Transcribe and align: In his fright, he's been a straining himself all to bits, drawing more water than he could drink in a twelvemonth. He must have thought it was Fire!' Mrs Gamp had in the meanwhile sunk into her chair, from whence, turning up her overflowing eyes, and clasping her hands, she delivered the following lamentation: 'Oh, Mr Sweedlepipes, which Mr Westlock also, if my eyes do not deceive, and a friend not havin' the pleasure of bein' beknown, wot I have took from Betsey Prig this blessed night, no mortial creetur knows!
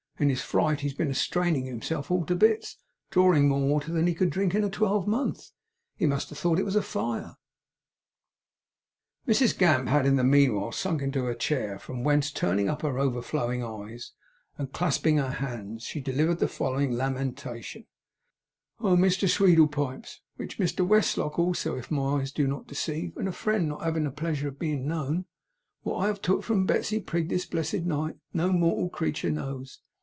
In 0.19 0.29
his 0.29 0.43
fright, 0.43 0.81
he's 0.81 0.93
been 0.93 1.09
a 1.09 1.15
straining 1.15 1.65
himself 1.65 2.11
all 2.11 2.23
to 2.27 2.35
bits, 2.35 2.77
drawing 3.09 3.47
more 3.47 3.61
water 3.67 3.91
than 3.91 4.05
he 4.05 4.13
could 4.13 4.29
drink 4.29 4.53
in 4.53 4.63
a 4.63 4.69
twelvemonth. 4.69 5.49
He 5.95 6.05
must 6.05 6.29
have 6.29 6.37
thought 6.37 6.59
it 6.59 6.63
was 6.63 6.77
Fire!' 6.85 7.37
Mrs 9.27 9.57
Gamp 9.57 9.87
had 9.89 10.05
in 10.05 10.17
the 10.17 10.23
meanwhile 10.23 10.71
sunk 10.73 11.01
into 11.01 11.23
her 11.25 11.33
chair, 11.33 11.79
from 11.79 12.03
whence, 12.03 12.31
turning 12.31 12.69
up 12.69 12.83
her 12.83 12.99
overflowing 12.99 13.63
eyes, 13.63 14.11
and 14.59 14.71
clasping 14.71 15.17
her 15.17 15.31
hands, 15.31 15.85
she 15.85 15.99
delivered 15.99 16.37
the 16.37 16.47
following 16.47 16.91
lamentation: 16.91 17.87
'Oh, 18.79 18.95
Mr 18.95 19.27
Sweedlepipes, 19.27 20.19
which 20.35 20.59
Mr 20.59 20.85
Westlock 20.85 21.39
also, 21.39 21.75
if 21.77 21.89
my 21.89 22.21
eyes 22.21 22.31
do 22.31 22.45
not 22.47 22.67
deceive, 22.67 23.17
and 23.17 23.27
a 23.27 23.31
friend 23.31 23.69
not 23.69 23.81
havin' 23.83 24.03
the 24.03 24.11
pleasure 24.11 24.49
of 24.49 24.59
bein' 24.59 24.85
beknown, 24.87 25.25
wot 25.83 26.03
I 26.03 26.05
have 26.05 26.21
took 26.21 26.43
from 26.43 26.67
Betsey 26.67 26.99
Prig 26.99 27.27
this 27.29 27.47
blessed 27.47 27.85
night, 27.85 28.17
no 28.35 28.51
mortial 28.53 28.89
creetur 28.91 29.31
knows! 29.31 29.79